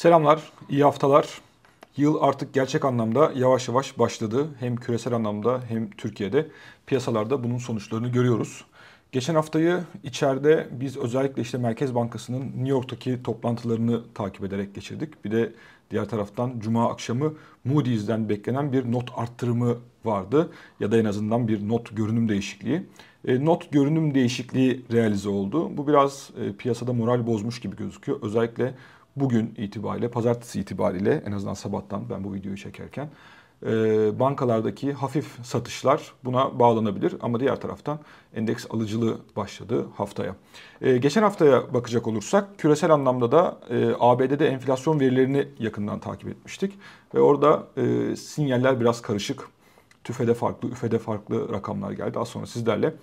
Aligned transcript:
Selamlar, 0.00 0.52
iyi 0.68 0.82
haftalar. 0.82 1.40
Yıl 1.96 2.16
artık 2.20 2.54
gerçek 2.54 2.84
anlamda 2.84 3.32
yavaş 3.36 3.68
yavaş 3.68 3.98
başladı. 3.98 4.48
Hem 4.60 4.76
küresel 4.76 5.12
anlamda 5.12 5.60
hem 5.68 5.90
Türkiye'de 5.90 6.48
piyasalarda 6.86 7.44
bunun 7.44 7.58
sonuçlarını 7.58 8.08
görüyoruz. 8.08 8.64
Geçen 9.12 9.34
haftayı 9.34 9.80
içeride 10.04 10.68
biz 10.70 10.96
özellikle 10.96 11.42
işte 11.42 11.58
Merkez 11.58 11.94
Bankası'nın 11.94 12.44
New 12.44 12.68
York'taki 12.68 13.22
toplantılarını 13.22 14.02
takip 14.14 14.44
ederek 14.44 14.74
geçirdik. 14.74 15.24
Bir 15.24 15.30
de 15.30 15.52
diğer 15.90 16.08
taraftan 16.08 16.60
Cuma 16.60 16.90
akşamı 16.90 17.34
Moody's'den 17.64 18.28
beklenen 18.28 18.72
bir 18.72 18.92
not 18.92 19.10
arttırımı 19.16 19.78
vardı. 20.04 20.52
Ya 20.80 20.92
da 20.92 20.96
en 20.96 21.04
azından 21.04 21.48
bir 21.48 21.68
not 21.68 21.96
görünüm 21.96 22.28
değişikliği. 22.28 22.86
E, 23.24 23.44
not 23.44 23.72
görünüm 23.72 24.14
değişikliği 24.14 24.84
realize 24.92 25.28
oldu. 25.28 25.76
Bu 25.76 25.86
biraz 25.86 26.30
e, 26.40 26.52
piyasada 26.52 26.92
moral 26.92 27.26
bozmuş 27.26 27.60
gibi 27.60 27.76
gözüküyor. 27.76 28.18
Özellikle 28.22 28.74
bugün 29.16 29.54
itibariyle, 29.56 30.10
pazartesi 30.10 30.60
itibariyle 30.60 31.22
en 31.26 31.32
azından 31.32 31.54
sabahtan 31.54 32.02
ben 32.10 32.24
bu 32.24 32.34
videoyu 32.34 32.56
çekerken 32.56 33.08
e, 33.66 33.70
bankalardaki 34.18 34.92
hafif 34.92 35.38
satışlar 35.42 36.12
buna 36.24 36.58
bağlanabilir. 36.58 37.16
Ama 37.20 37.40
diğer 37.40 37.60
taraftan 37.60 37.98
endeks 38.34 38.66
alıcılığı 38.70 39.18
başladı 39.36 39.86
haftaya. 39.96 40.36
Geçen 40.80 41.22
haftaya 41.22 41.74
bakacak 41.74 42.06
olursak 42.06 42.58
küresel 42.58 42.90
anlamda 42.90 43.32
da 43.32 43.58
ABD'de 44.00 44.48
enflasyon 44.48 45.00
verilerini 45.00 45.48
yakından 45.58 45.98
takip 45.98 46.28
etmiştik. 46.28 46.72
Ve 47.14 47.20
orada 47.20 47.66
sinyaller 48.16 48.80
biraz 48.80 49.02
karışık. 49.02 49.48
TÜFE'de 50.10 50.34
farklı, 50.34 50.68
üfede 50.68 50.98
farklı 50.98 51.52
rakamlar 51.52 51.92
geldi. 51.92 52.18
Az 52.18 52.28
sonra 52.28 52.46
sizlerle 52.46 52.94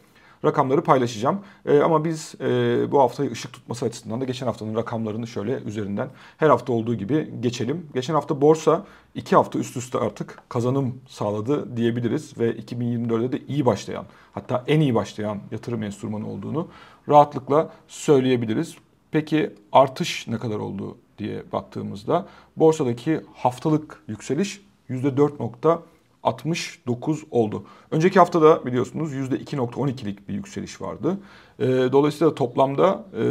rakamları 0.46 0.84
paylaşacağım. 0.84 1.40
E, 1.66 1.80
ama 1.80 2.06
biz 2.06 2.36
e, 2.42 2.46
bu 2.92 3.00
haftayı 3.00 3.32
ışık 3.32 3.54
tutması 3.54 3.86
açısından 3.86 4.22
da 4.22 4.26
geçen 4.26 4.46
haftanın 4.46 4.76
rakamlarını 4.76 5.28
şöyle 5.28 5.54
üzerinden 5.54 6.10
her 6.38 6.50
hafta 6.50 6.74
olduğu 6.74 6.96
gibi 6.96 7.34
geçelim. 7.40 7.90
Geçen 7.94 8.14
hafta 8.14 8.42
borsa 8.42 8.86
iki 9.16 9.36
hafta 9.36 9.60
üst 9.60 9.78
üste 9.78 9.98
artık 9.98 10.40
kazanım 10.50 11.02
sağladı 11.08 11.78
diyebiliriz 11.78 12.40
ve 12.40 12.52
2024'de 12.52 13.32
de 13.32 13.42
iyi 13.48 13.66
başlayan 13.66 14.06
hatta 14.32 14.64
en 14.68 14.80
iyi 14.80 14.96
başlayan 14.96 15.40
yatırım 15.52 15.84
enstrümanı 15.84 16.30
olduğunu 16.30 16.68
rahatlıkla 17.10 17.70
söyleyebiliriz. 17.88 18.76
Peki 19.12 19.54
artış 19.72 20.28
ne 20.28 20.38
kadar 20.38 20.58
oldu 20.58 20.98
diye 21.18 21.44
baktığımızda 21.52 22.28
borsadaki 22.58 23.22
haftalık 23.34 24.04
yükseliş 24.08 24.62
%4.6 24.90 25.80
69 26.28 27.24
oldu. 27.32 27.64
Önceki 27.92 28.20
haftada 28.20 28.66
biliyorsunuz 28.66 29.14
%2.12'lik 29.14 30.30
bir 30.30 30.34
yükseliş 30.34 30.82
vardı. 30.82 31.20
E, 31.60 31.66
dolayısıyla 31.68 32.36
toplamda 32.36 33.06
e, 33.14 33.24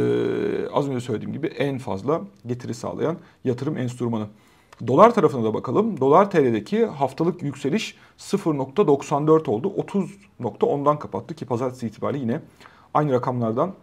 az 0.73 0.89
önce 0.89 0.99
söylediğim 0.99 1.33
gibi 1.33 1.47
en 1.47 1.77
fazla 1.77 2.21
getiri 2.45 2.73
sağlayan 2.73 3.17
yatırım 3.43 3.77
enstrümanı. 3.77 4.27
Dolar 4.87 5.13
tarafına 5.13 5.43
da 5.43 5.53
bakalım. 5.53 5.99
Dolar 5.99 6.31
TL'deki 6.31 6.85
haftalık 6.85 7.43
yükseliş 7.43 7.95
0.94 8.19 9.49
oldu. 9.49 9.73
30.10'dan 10.39 10.99
kapattı 10.99 11.35
ki 11.35 11.45
pazartesi 11.45 11.87
itibariyle 11.87 12.23
yine 12.23 12.41
aynı 12.93 13.11
rakamlardan 13.11 13.73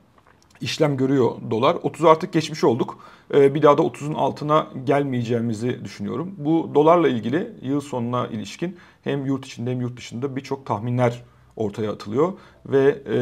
işlem 0.60 0.96
görüyor 0.96 1.32
dolar. 1.50 1.76
30 1.82 2.04
artık 2.04 2.32
geçmiş 2.32 2.64
olduk. 2.64 2.98
Ee, 3.34 3.54
bir 3.54 3.62
daha 3.62 3.78
da 3.78 3.82
30'un 3.82 4.14
altına 4.14 4.66
gelmeyeceğimizi 4.84 5.84
düşünüyorum. 5.84 6.34
Bu 6.38 6.70
dolarla 6.74 7.08
ilgili 7.08 7.52
yıl 7.62 7.80
sonuna 7.80 8.26
ilişkin 8.26 8.76
hem 9.04 9.26
yurt 9.26 9.46
içinde 9.46 9.70
hem 9.70 9.80
yurt 9.80 9.96
dışında 9.96 10.36
birçok 10.36 10.66
tahminler 10.66 11.22
ortaya 11.56 11.92
atılıyor. 11.92 12.32
Ve 12.66 13.02
e, 13.12 13.18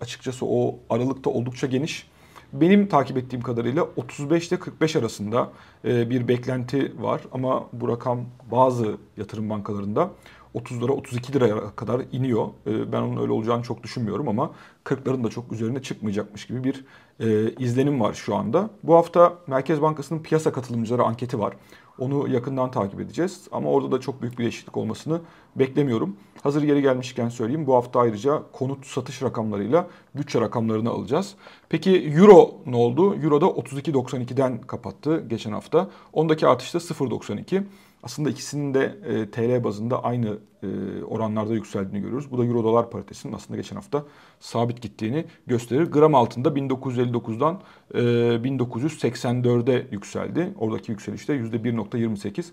açıkçası 0.00 0.46
o 0.46 0.78
aralıkta 0.90 1.30
oldukça 1.30 1.66
geniş. 1.66 2.10
Benim 2.52 2.88
takip 2.88 3.16
ettiğim 3.16 3.42
kadarıyla 3.42 3.86
35 3.96 4.48
ile 4.48 4.58
45 4.58 4.96
arasında 4.96 5.50
e, 5.84 6.10
bir 6.10 6.28
beklenti 6.28 7.02
var. 7.02 7.20
Ama 7.32 7.66
bu 7.72 7.88
rakam 7.88 8.20
bazı 8.50 8.96
yatırım 9.16 9.50
bankalarında 9.50 10.10
30 10.54 10.82
lira 10.82 10.92
32 10.92 11.32
liraya 11.32 11.76
kadar 11.76 12.02
iniyor. 12.12 12.48
Ee, 12.66 12.92
ben 12.92 13.02
onun 13.02 13.22
öyle 13.22 13.32
olacağını 13.32 13.62
çok 13.62 13.82
düşünmüyorum 13.82 14.28
ama 14.28 14.50
40'ların 14.84 15.24
da 15.24 15.28
çok 15.28 15.52
üzerine 15.52 15.82
çıkmayacakmış 15.82 16.46
gibi 16.46 16.64
bir 16.64 16.84
e, 17.20 17.54
izlenim 17.58 18.00
var 18.00 18.14
şu 18.14 18.36
anda. 18.36 18.70
Bu 18.82 18.94
hafta 18.94 19.34
Merkez 19.46 19.82
Bankası'nın 19.82 20.22
piyasa 20.22 20.52
katılımcıları 20.52 21.02
anketi 21.02 21.38
var. 21.38 21.54
Onu 21.98 22.28
yakından 22.28 22.70
takip 22.70 23.00
edeceğiz 23.00 23.48
ama 23.52 23.70
orada 23.70 23.92
da 23.92 24.00
çok 24.00 24.22
büyük 24.22 24.38
bir 24.38 24.42
değişiklik 24.42 24.76
olmasını 24.76 25.20
beklemiyorum. 25.56 26.16
Hazır 26.42 26.62
geri 26.62 26.82
gelmişken 26.82 27.28
söyleyeyim 27.28 27.66
bu 27.66 27.74
hafta 27.74 28.00
ayrıca 28.00 28.42
konut 28.52 28.86
satış 28.86 29.22
rakamlarıyla 29.22 29.86
bütçe 30.14 30.40
rakamlarını 30.40 30.90
alacağız. 30.90 31.34
Peki 31.68 31.90
Euro 31.90 32.54
ne 32.66 32.76
oldu? 32.76 33.14
Euro 33.14 33.40
da 33.40 33.46
32.92'den 33.46 34.60
kapattı 34.60 35.24
geçen 35.28 35.52
hafta. 35.52 35.90
Ondaki 36.12 36.46
artış 36.46 36.74
da 36.74 36.78
0.92. 36.78 37.62
Aslında 38.02 38.30
ikisinin 38.30 38.74
de 38.74 38.98
e, 39.06 39.30
TL 39.30 39.64
bazında 39.64 40.04
aynı 40.04 40.38
e, 40.62 40.66
oranlarda 41.04 41.54
yükseldiğini 41.54 42.00
görüyoruz. 42.00 42.30
Bu 42.30 42.38
da 42.38 42.44
Euro 42.44 42.64
dolar 42.64 42.90
paritesinin 42.90 43.32
aslında 43.32 43.56
geçen 43.56 43.76
hafta 43.76 44.04
sabit 44.40 44.82
gittiğini 44.82 45.24
gösterir. 45.46 45.90
Gram 45.90 46.14
altında 46.14 46.48
1959'dan 46.48 47.60
e, 47.94 47.98
1984'e 47.98 49.86
yükseldi. 49.90 50.54
Oradaki 50.58 50.92
yükselişte 50.92 51.36
%1.28. 51.36 52.44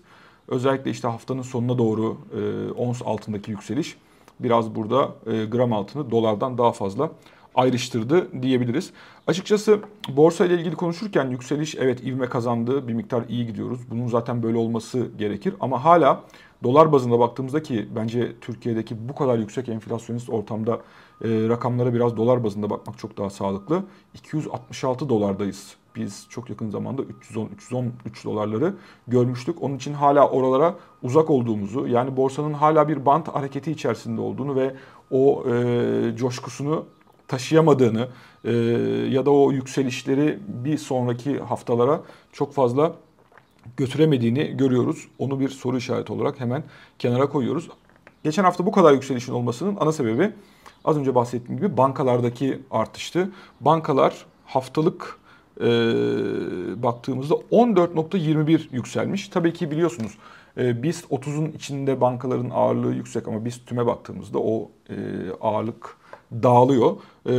Özellikle 0.48 0.90
işte 0.90 1.08
haftanın 1.08 1.42
sonuna 1.42 1.78
doğru 1.78 2.18
e, 2.38 2.72
ons 2.72 3.02
altındaki 3.04 3.50
yükseliş 3.50 3.96
biraz 4.40 4.74
burada 4.74 5.14
e, 5.26 5.44
gram 5.44 5.72
altını 5.72 6.10
dolardan 6.10 6.58
daha 6.58 6.72
fazla 6.72 7.10
ayrıştırdı 7.54 8.42
diyebiliriz. 8.42 8.90
Açıkçası 9.26 9.80
borsa 10.08 10.46
ile 10.46 10.54
ilgili 10.54 10.76
konuşurken 10.76 11.30
yükseliş 11.30 11.74
evet 11.74 12.04
ivme 12.04 12.26
kazandı. 12.26 12.88
Bir 12.88 12.92
miktar 12.92 13.22
iyi 13.28 13.46
gidiyoruz. 13.46 13.80
Bunun 13.90 14.06
zaten 14.06 14.42
böyle 14.42 14.58
olması 14.58 15.08
gerekir 15.18 15.54
ama 15.60 15.84
hala 15.84 16.24
dolar 16.62 16.92
bazında 16.92 17.18
baktığımızda 17.18 17.62
ki 17.62 17.88
bence 17.96 18.32
Türkiye'deki 18.40 19.08
bu 19.08 19.14
kadar 19.14 19.38
yüksek 19.38 19.68
enflasyonist 19.68 20.30
ortamda 20.30 20.80
e, 21.24 21.28
rakamlara 21.48 21.94
biraz 21.94 22.16
dolar 22.16 22.44
bazında 22.44 22.70
bakmak 22.70 22.98
çok 22.98 23.18
daha 23.18 23.30
sağlıklı. 23.30 23.82
266 24.14 25.08
dolardayız. 25.08 25.76
Biz 25.96 26.26
çok 26.30 26.50
yakın 26.50 26.70
zamanda 26.70 27.02
310-313 27.02 27.88
dolarları 28.24 28.74
görmüştük. 29.08 29.62
Onun 29.62 29.76
için 29.76 29.92
hala 29.92 30.28
oralara 30.28 30.74
uzak 31.02 31.30
olduğumuzu 31.30 31.86
yani 31.86 32.16
borsanın 32.16 32.52
hala 32.52 32.88
bir 32.88 33.06
bant 33.06 33.28
hareketi 33.28 33.70
içerisinde 33.70 34.20
olduğunu 34.20 34.56
ve 34.56 34.74
o 35.10 35.44
e, 35.50 36.16
coşkusunu 36.16 36.84
taşıyamadığını 37.28 38.08
e, 38.44 38.52
ya 39.10 39.26
da 39.26 39.30
o 39.30 39.52
yükselişleri 39.52 40.38
bir 40.48 40.78
sonraki 40.78 41.38
haftalara 41.38 42.00
çok 42.32 42.54
fazla 42.54 42.92
götüremediğini 43.76 44.56
görüyoruz. 44.56 45.08
Onu 45.18 45.40
bir 45.40 45.48
soru 45.48 45.76
işareti 45.76 46.12
olarak 46.12 46.40
hemen 46.40 46.64
kenara 46.98 47.28
koyuyoruz. 47.28 47.68
Geçen 48.24 48.44
hafta 48.44 48.66
bu 48.66 48.72
kadar 48.72 48.92
yükselişin 48.92 49.32
olmasının 49.32 49.76
ana 49.80 49.92
sebebi 49.92 50.30
az 50.84 50.96
önce 50.96 51.14
bahsettiğim 51.14 51.60
gibi 51.60 51.76
bankalardaki 51.76 52.58
artıştı. 52.70 53.30
Bankalar 53.60 54.26
haftalık 54.46 55.18
e, 55.60 55.64
baktığımızda 56.82 57.34
14.21 57.34 58.60
yükselmiş. 58.72 59.28
Tabii 59.28 59.52
ki 59.52 59.70
biliyorsunuz 59.70 60.18
e, 60.56 60.82
BIST 60.82 61.04
30'un 61.04 61.52
içinde 61.52 62.00
bankaların 62.00 62.50
ağırlığı 62.50 62.94
yüksek 62.94 63.28
ama 63.28 63.44
BIST 63.44 63.66
tüme 63.66 63.86
baktığımızda 63.86 64.38
o 64.38 64.70
e, 64.90 64.94
ağırlık 65.40 65.96
dağılıyor. 66.32 66.96
E, 67.26 67.30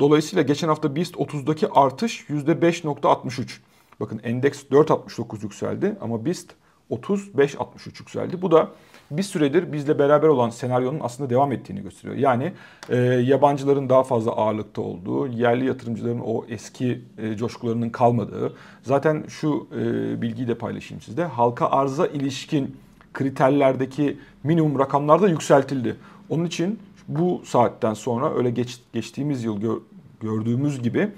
dolayısıyla 0.00 0.42
geçen 0.42 0.68
hafta 0.68 0.96
BIST 0.96 1.14
30'daki 1.14 1.68
artış 1.68 2.24
%5.63. 2.28 3.58
Bakın 4.00 4.20
endeks 4.24 4.62
4.69 4.62 5.42
yükseldi 5.42 5.96
ama 6.00 6.24
BIST 6.24 6.50
30 6.90 7.28
5.63 7.28 7.98
yükseldi. 7.98 8.42
Bu 8.42 8.50
da 8.50 8.68
bir 9.10 9.22
süredir 9.22 9.72
bizle 9.72 9.98
beraber 9.98 10.28
olan 10.28 10.50
senaryonun 10.50 11.00
aslında 11.02 11.30
devam 11.30 11.52
ettiğini 11.52 11.82
gösteriyor. 11.82 12.16
Yani 12.16 12.52
e, 12.88 12.96
yabancıların 13.06 13.88
daha 13.88 14.02
fazla 14.02 14.30
ağırlıkta 14.30 14.82
olduğu, 14.82 15.26
yerli 15.26 15.66
yatırımcıların 15.66 16.20
o 16.24 16.44
eski 16.48 17.02
e, 17.18 17.36
coşkularının 17.36 17.90
kalmadığı. 17.90 18.52
Zaten 18.82 19.24
şu 19.28 19.68
e, 19.72 20.22
bilgiyi 20.22 20.48
de 20.48 20.54
paylaşayım 20.54 21.02
sizde. 21.02 21.24
Halka 21.24 21.66
arza 21.66 22.06
ilişkin 22.06 22.76
kriterlerdeki 23.12 24.18
minimum 24.44 24.78
rakamlar 24.78 25.22
da 25.22 25.28
yükseltildi. 25.28 25.96
Onun 26.28 26.44
için 26.44 26.78
bu 27.08 27.42
saatten 27.44 27.94
sonra 27.94 28.34
öyle 28.34 28.50
geç, 28.50 28.80
geçtiğimiz 28.92 29.44
yıl 29.44 29.60
gör, 29.60 29.76
gördüğümüz 30.20 30.82
gibi 30.82 31.08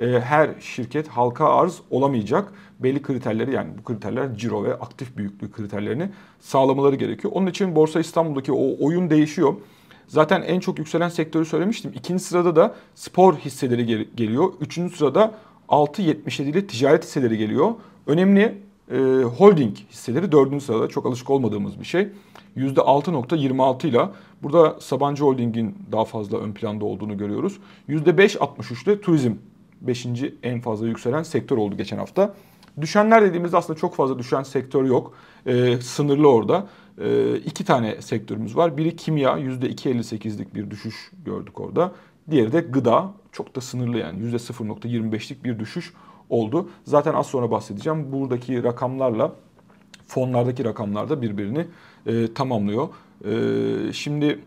e, 0.00 0.20
her 0.20 0.50
şirket 0.60 1.08
halka 1.08 1.48
arz 1.48 1.80
olamayacak. 1.90 2.52
Belli 2.78 3.02
kriterleri 3.02 3.54
yani 3.54 3.70
bu 3.78 3.84
kriterler 3.84 4.36
ciro 4.36 4.64
ve 4.64 4.74
aktif 4.74 5.16
büyüklük 5.16 5.54
kriterlerini 5.54 6.10
sağlamaları 6.40 6.96
gerekiyor. 6.96 7.32
Onun 7.36 7.46
için 7.46 7.76
Borsa 7.76 8.00
İstanbul'daki 8.00 8.52
o 8.52 8.86
oyun 8.86 9.10
değişiyor. 9.10 9.54
Zaten 10.06 10.42
en 10.42 10.60
çok 10.60 10.78
yükselen 10.78 11.08
sektörü 11.08 11.44
söylemiştim. 11.44 11.92
İkinci 11.94 12.22
sırada 12.24 12.56
da 12.56 12.74
spor 12.94 13.34
hisseleri 13.36 13.86
gel- 13.86 14.06
geliyor. 14.14 14.52
Üçüncü 14.60 14.96
sırada 14.96 15.34
6.77 15.68 16.42
ile 16.42 16.66
ticaret 16.66 17.04
hisseleri 17.04 17.38
geliyor. 17.38 17.74
Önemli 18.06 18.58
e, 18.90 18.96
holding 19.38 19.76
hisseleri 19.90 20.32
dördüncü 20.32 20.64
sırada 20.64 20.88
çok 20.88 21.06
alışık 21.06 21.30
olmadığımız 21.30 21.80
bir 21.80 21.84
şey. 21.84 22.08
%6.26 22.56 23.86
ile 23.86 24.08
burada 24.42 24.80
Sabancı 24.80 25.24
Holding'in 25.24 25.78
daha 25.92 26.04
fazla 26.04 26.38
ön 26.38 26.52
planda 26.52 26.84
olduğunu 26.84 27.18
görüyoruz. 27.18 27.58
%5.63 27.88 28.84
ile 28.84 29.00
turizm 29.00 29.34
5. 29.80 30.06
en 30.42 30.60
fazla 30.60 30.86
yükselen 30.86 31.22
sektör 31.22 31.56
oldu 31.56 31.76
geçen 31.76 31.98
hafta. 31.98 32.34
Düşenler 32.80 33.22
dediğimizde 33.22 33.56
aslında 33.56 33.78
çok 33.78 33.94
fazla 33.94 34.18
düşen 34.18 34.42
sektör 34.42 34.84
yok. 34.84 35.14
E, 35.46 35.76
sınırlı 35.80 36.28
orada. 36.28 36.66
E, 37.00 37.36
iki 37.36 37.64
tane 37.64 38.02
sektörümüz 38.02 38.56
var. 38.56 38.76
Biri 38.76 38.96
kimya 38.96 39.38
%2.58'lik 39.38 40.54
bir 40.54 40.70
düşüş 40.70 41.10
gördük 41.24 41.60
orada. 41.60 41.92
Diğeri 42.30 42.52
de 42.52 42.60
gıda 42.60 43.12
çok 43.32 43.56
da 43.56 43.60
sınırlı 43.60 43.98
yani 43.98 44.22
%0.25'lik 44.22 45.44
bir 45.44 45.58
düşüş 45.58 45.92
oldu. 46.28 46.68
Zaten 46.84 47.14
az 47.14 47.26
sonra 47.26 47.50
bahsedeceğim. 47.50 48.12
Buradaki 48.12 48.64
rakamlarla 48.64 49.32
fonlardaki 50.10 50.64
rakamlar 50.64 51.10
da 51.10 51.22
birbirini 51.22 51.66
e, 52.06 52.34
tamamlıyor. 52.34 52.88
E, 53.24 53.92
şimdi 53.92 54.38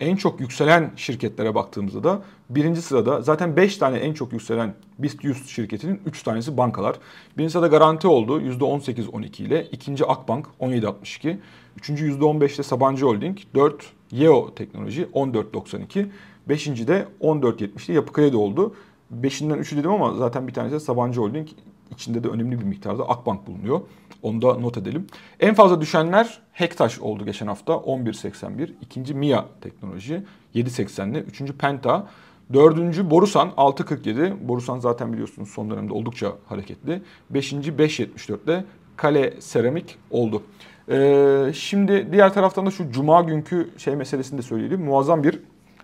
en 0.00 0.16
çok 0.16 0.40
yükselen 0.40 0.90
şirketlere 0.96 1.54
baktığımızda 1.54 2.04
da 2.04 2.22
birinci 2.50 2.82
sırada 2.82 3.22
zaten 3.22 3.56
5 3.56 3.76
tane 3.76 3.98
en 3.98 4.12
çok 4.12 4.32
yükselen 4.32 4.74
BIST 4.98 5.24
100 5.24 5.48
şirketinin 5.48 6.00
3 6.06 6.22
tanesi 6.22 6.56
bankalar. 6.56 6.96
Birinci 7.38 7.52
sırada 7.52 7.66
Garanti 7.66 8.08
oldu 8.08 8.40
%18-12 8.40 9.42
ile. 9.42 9.64
ikinci 9.72 10.06
Akbank 10.06 10.46
17-62. 10.60 11.36
Üçüncü 11.76 12.12
%15'te 12.12 12.62
Sabancı 12.62 13.06
Holding. 13.06 13.38
4 13.54 13.92
Yeo 14.10 14.54
Teknoloji 14.54 15.08
14-92. 15.14 16.06
Beşinci 16.48 16.88
de 16.88 17.06
14.70'te 17.20 17.92
Yapı 17.92 18.12
Kredi 18.12 18.36
oldu. 18.36 18.74
Beşinden 19.10 19.58
üçü 19.58 19.76
dedim 19.76 19.90
ama 19.90 20.14
zaten 20.14 20.48
bir 20.48 20.54
tanesi 20.54 20.74
de 20.74 20.80
Sabancı 20.80 21.20
Holding. 21.20 21.48
İçinde 21.92 22.24
de 22.24 22.28
önemli 22.28 22.60
bir 22.60 22.64
miktarda 22.64 23.08
Akbank 23.08 23.46
bulunuyor. 23.46 23.80
Onu 24.22 24.42
da 24.42 24.54
not 24.54 24.76
edelim. 24.76 25.06
En 25.40 25.54
fazla 25.54 25.80
düşenler 25.80 26.38
Hektaş 26.52 26.98
oldu 26.98 27.24
geçen 27.24 27.46
hafta 27.46 27.72
11.81. 27.72 28.70
İkinci 28.80 29.14
Mia 29.14 29.44
Teknoloji 29.60 30.22
7.80'li. 30.54 31.18
Üçüncü 31.18 31.58
Penta. 31.58 32.06
Dördüncü 32.52 33.10
Borusan 33.10 33.48
6.47. 33.48 34.48
Borusan 34.48 34.78
zaten 34.78 35.12
biliyorsunuz 35.12 35.48
son 35.48 35.70
dönemde 35.70 35.92
oldukça 35.92 36.32
hareketli. 36.46 37.02
Beşinci 37.30 37.72
5.74'te 37.72 38.64
Kale 38.96 39.40
Seramik 39.40 39.98
oldu. 40.10 40.42
Ee, 40.88 41.50
şimdi 41.54 42.12
diğer 42.12 42.34
taraftan 42.34 42.66
da 42.66 42.70
şu 42.70 42.90
cuma 42.90 43.22
günkü 43.22 43.70
şey 43.78 43.96
meselesini 43.96 44.38
de 44.38 44.42
söyleyelim. 44.42 44.84
Muazzam 44.84 45.24
bir 45.24 45.40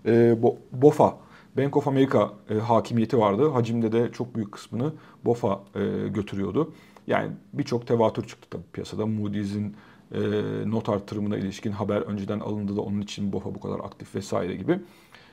e, 0.06 0.36
BOFA 0.72 1.14
Bank 1.56 1.76
of 1.76 1.88
America 1.88 2.30
e, 2.50 2.54
hakimiyeti 2.54 3.18
vardı. 3.18 3.48
Hacimde 3.48 3.92
de 3.92 4.12
çok 4.12 4.34
büyük 4.34 4.52
kısmını 4.52 4.92
BOFA 5.24 5.60
e, 5.74 6.08
götürüyordu. 6.08 6.72
Yani 7.06 7.30
birçok 7.52 7.86
tevatür 7.86 8.26
çıktı 8.26 8.48
tabii 8.50 8.72
piyasada. 8.72 9.06
Moody's'in 9.06 9.76
e, 10.14 10.20
not 10.66 10.88
artırımına 10.88 11.36
ilişkin 11.36 11.72
haber 11.72 12.00
önceden 12.00 12.40
alındı 12.40 12.76
da 12.76 12.80
onun 12.80 13.00
için 13.00 13.32
BOFA 13.32 13.54
bu 13.54 13.60
kadar 13.60 13.78
aktif 13.78 14.14
vesaire 14.14 14.54
gibi. 14.54 14.80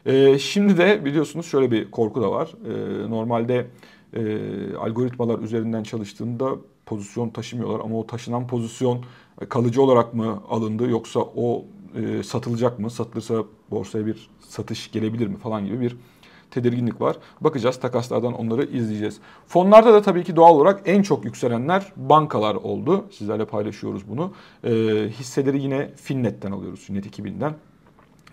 E, 0.05 0.39
şimdi 0.39 0.77
de 0.77 1.05
biliyorsunuz 1.05 1.45
şöyle 1.45 1.71
bir 1.71 1.91
korku 1.91 2.21
da 2.21 2.31
var. 2.31 2.53
E, 2.65 3.09
normalde 3.09 3.67
e, 4.13 4.21
algoritmalar 4.75 5.39
üzerinden 5.39 5.83
çalıştığında 5.83 6.49
pozisyon 6.85 7.29
taşımıyorlar 7.29 7.79
ama 7.79 7.99
o 7.99 8.07
taşınan 8.07 8.47
pozisyon 8.47 9.03
kalıcı 9.49 9.81
olarak 9.81 10.13
mı 10.13 10.41
alındı 10.49 10.89
yoksa 10.89 11.19
o 11.19 11.65
e, 11.95 12.23
satılacak 12.23 12.79
mı? 12.79 12.89
Satılırsa 12.89 13.43
borsaya 13.71 14.05
bir 14.05 14.29
satış 14.39 14.91
gelebilir 14.91 15.27
mi 15.27 15.37
falan 15.37 15.65
gibi 15.65 15.81
bir 15.81 15.97
tedirginlik 16.51 17.01
var. 17.01 17.17
Bakacağız 17.41 17.79
takaslardan 17.79 18.33
onları 18.33 18.63
izleyeceğiz. 18.63 19.19
Fonlarda 19.47 19.93
da 19.93 20.01
tabii 20.01 20.23
ki 20.23 20.35
doğal 20.35 20.55
olarak 20.55 20.81
en 20.85 21.01
çok 21.01 21.25
yükselenler 21.25 21.93
bankalar 21.95 22.55
oldu. 22.55 23.05
Sizlerle 23.11 23.45
paylaşıyoruz 23.45 24.09
bunu. 24.09 24.33
E, 24.63 24.71
hisseleri 25.09 25.61
yine 25.61 25.91
Finnet'ten 25.95 26.51
alıyoruz. 26.51 26.79
Finnet 26.79 27.19
2000'den. 27.19 27.53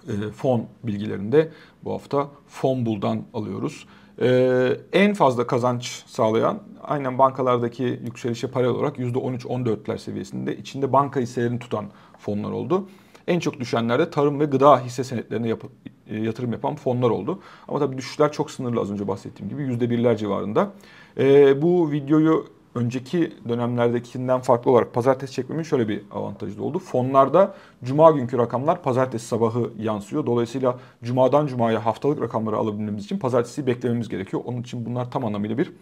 E, 0.09 0.31
fon 0.33 0.67
bilgilerinde 0.85 1.51
bu 1.85 1.93
hafta 1.93 2.29
Fonbul'dan 2.49 3.23
alıyoruz. 3.35 3.87
Ee, 4.21 4.77
en 4.93 5.15
fazla 5.15 5.47
kazanç 5.47 6.05
sağlayan 6.07 6.59
aynen 6.83 7.19
bankalardaki 7.19 7.83
yükselişe 7.83 8.47
paralel 8.47 8.75
olarak 8.75 8.99
%13-14'ler 8.99 9.99
seviyesinde 9.99 10.57
içinde 10.57 10.93
banka 10.93 11.21
hisselerini 11.21 11.59
tutan 11.59 11.85
fonlar 12.19 12.51
oldu. 12.51 12.89
En 13.27 13.41
çok 13.41 13.61
düşenlerde 13.61 14.11
tarım 14.11 14.41
ve 14.41 14.45
gıda 14.45 14.81
hisse 14.81 15.05
senetlerine 15.05 15.49
yap 15.49 15.63
e, 16.11 16.21
yatırım 16.21 16.53
yapan 16.53 16.77
fonlar 16.77 17.11
oldu. 17.11 17.39
Ama 17.69 17.79
tabii 17.79 17.99
düşüşler 17.99 18.33
çok 18.33 18.51
sınırlı 18.51 18.81
az 18.81 18.91
önce 18.91 19.09
bahsettiğim 19.09 19.51
gibi 19.51 19.63
%1'ler 19.63 20.17
civarında. 20.17 20.73
E, 21.19 21.63
bu 21.63 21.93
videoyu 21.93 22.47
önceki 22.75 23.33
dönemlerdekinden 23.49 24.41
farklı 24.41 24.71
olarak 24.71 24.95
pazartesi 24.95 25.33
çekmemin 25.33 25.63
şöyle 25.63 25.89
bir 25.89 26.03
avantajı 26.11 26.59
da 26.59 26.63
oldu. 26.63 26.79
Fonlarda 26.79 27.55
cuma 27.85 28.11
günkü 28.11 28.39
rakamlar 28.39 28.83
pazartesi 28.83 29.27
sabahı 29.27 29.71
yansıyor. 29.79 30.27
Dolayısıyla 30.27 30.79
cumadan 31.05 31.47
cumaya 31.47 31.87
haftalık 31.87 32.21
rakamları 32.21 32.57
alabilmemiz 32.57 33.05
için 33.05 33.19
pazartesi 33.19 33.67
beklememiz 33.67 34.09
gerekiyor. 34.09 34.43
Onun 34.47 34.61
için 34.61 34.87
bunlar 34.87 35.11
tam 35.11 35.25
anlamıyla 35.25 35.59
bir 35.59 35.73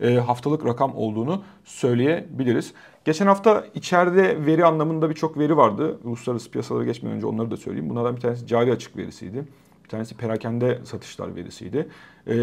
e, 0.00 0.14
haftalık 0.14 0.66
rakam 0.66 0.96
olduğunu 0.96 1.42
söyleyebiliriz. 1.64 2.72
Geçen 3.04 3.26
hafta 3.26 3.64
içeride 3.74 4.46
veri 4.46 4.64
anlamında 4.64 5.10
birçok 5.10 5.38
veri 5.38 5.56
vardı. 5.56 5.98
Uluslararası 6.04 6.50
piyasalara 6.50 6.84
geçmeden 6.84 7.16
önce 7.16 7.26
onları 7.26 7.50
da 7.50 7.56
söyleyeyim. 7.56 7.90
Bunlardan 7.90 8.16
bir 8.16 8.20
tanesi 8.20 8.46
cari 8.46 8.72
açık 8.72 8.96
verisiydi. 8.96 9.44
Bir 9.88 9.90
tanesi 9.90 10.16
perakende 10.16 10.78
satışlar 10.84 11.36
verisiydi. 11.36 11.88
Ee, 12.26 12.36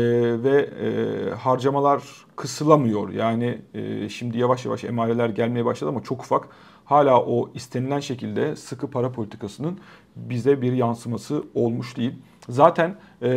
ve 0.44 0.62
e, 0.62 1.30
harcamalar 1.36 2.04
kısılamıyor. 2.36 3.10
Yani 3.10 3.62
e, 3.74 4.10
şimdi 4.10 4.38
yavaş 4.38 4.66
yavaş 4.66 4.84
emareler 4.84 5.30
gelmeye 5.30 5.66
başladı 5.66 5.90
ama 5.90 6.04
çok 6.04 6.22
ufak. 6.22 6.48
Hala 6.86 7.22
o 7.22 7.50
istenilen 7.54 8.00
şekilde 8.00 8.56
sıkı 8.56 8.90
para 8.90 9.12
politikasının 9.12 9.80
bize 10.16 10.62
bir 10.62 10.74
yansıması 10.74 11.44
olmuş 11.54 11.98
değil. 11.98 12.14
Zaten 12.50 12.96
e, 13.22 13.30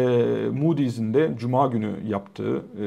Moody's'in 0.52 1.14
de 1.14 1.34
Cuma 1.38 1.66
günü 1.66 1.94
yaptığı 2.06 2.56
e, 2.56 2.84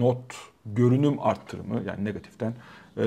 not 0.00 0.34
görünüm 0.66 1.20
arttırımı 1.20 1.82
yani 1.86 2.04
negatiften 2.04 2.54
e, 2.96 3.04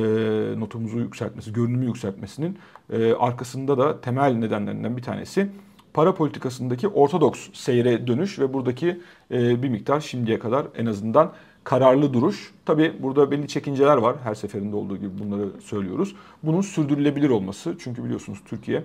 notumuzu 0.59 0.99
yükseltmesi, 0.99 1.53
görünümü 1.53 1.85
yükseltmesinin 1.85 2.57
e, 2.89 3.13
arkasında 3.13 3.77
da 3.77 4.01
temel 4.01 4.33
nedenlerinden 4.33 4.97
bir 4.97 5.03
tanesi 5.03 5.49
para 5.97 6.13
politikasındaki 6.13 6.87
ortodoks 6.87 7.49
seyre 7.53 8.07
dönüş 8.07 8.39
ve 8.39 8.53
buradaki 8.53 8.99
e, 9.31 9.63
bir 9.63 9.69
miktar 9.69 9.99
şimdiye 9.99 10.39
kadar 10.39 10.67
en 10.75 10.85
azından 10.85 11.31
kararlı 11.63 12.13
duruş. 12.13 12.53
Tabi 12.65 12.93
burada 12.99 13.31
belli 13.31 13.47
çekinceler 13.47 13.97
var. 13.97 14.15
Her 14.23 14.35
seferinde 14.35 14.75
olduğu 14.75 14.97
gibi 14.97 15.09
bunları 15.19 15.61
söylüyoruz. 15.61 16.15
Bunun 16.43 16.61
sürdürülebilir 16.61 17.29
olması. 17.29 17.75
Çünkü 17.79 18.03
biliyorsunuz 18.03 18.39
Türkiye 18.45 18.83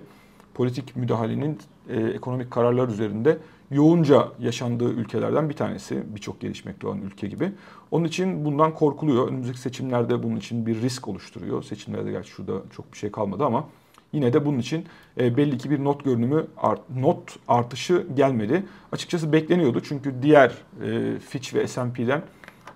politik 0.53 0.95
müdahalenin 0.95 1.59
e, 1.89 2.01
ekonomik 2.01 2.51
kararlar 2.51 2.87
üzerinde 2.87 3.37
yoğunca 3.71 4.27
yaşandığı 4.39 4.89
ülkelerden 4.89 5.49
bir 5.49 5.55
tanesi. 5.55 6.03
Birçok 6.15 6.41
gelişmekte 6.41 6.87
olan 6.87 7.01
ülke 7.01 7.27
gibi. 7.27 7.51
Onun 7.91 8.05
için 8.05 8.45
bundan 8.45 8.73
korkuluyor. 8.73 9.27
Önümüzdeki 9.27 9.59
seçimlerde 9.59 10.23
bunun 10.23 10.35
için 10.35 10.65
bir 10.65 10.81
risk 10.81 11.07
oluşturuyor. 11.07 11.63
Seçimlerde 11.63 12.11
gerçi 12.11 12.29
şurada 12.29 12.53
çok 12.75 12.93
bir 12.93 12.97
şey 12.97 13.11
kalmadı 13.11 13.45
ama 13.45 13.65
yine 14.13 14.33
de 14.33 14.45
bunun 14.45 14.59
için 14.59 14.85
e, 15.19 15.37
belli 15.37 15.57
ki 15.57 15.71
bir 15.71 15.83
not 15.83 16.05
görünümü 16.05 16.47
not 16.95 17.35
artışı 17.47 18.07
gelmedi. 18.15 18.63
Açıkçası 18.91 19.33
bekleniyordu 19.33 19.81
çünkü 19.83 20.13
diğer 20.21 20.51
e, 20.85 21.19
Fitch 21.19 21.53
ve 21.53 21.67
S&P'den 21.67 22.21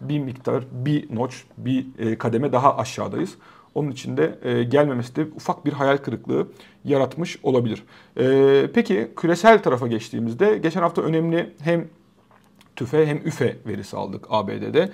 bir 0.02 0.20
miktar, 0.20 0.64
bir 0.72 1.16
notch, 1.16 1.36
bir 1.58 1.86
e, 2.00 2.18
kademe 2.18 2.52
daha 2.52 2.78
aşağıdayız. 2.78 3.36
Onun 3.76 3.92
için 3.92 4.18
de 4.18 4.40
e, 4.44 4.64
gelmemesi 4.64 5.16
de 5.16 5.26
ufak 5.36 5.66
bir 5.66 5.74
hayal 5.74 5.98
kırıklığı 5.98 6.48
yaratmış 6.86 7.40
olabilir. 7.44 7.84
Peki 8.74 9.12
küresel 9.16 9.64
tarafa 9.64 9.88
geçtiğimizde 9.88 10.58
geçen 10.58 10.82
hafta 10.82 11.02
önemli 11.02 11.54
hem 11.62 11.88
TÜFE 12.76 13.06
hem 13.06 13.18
üfe 13.18 13.58
verisi 13.68 13.98
aldık 13.98 14.26
ABD'de. 14.30 14.90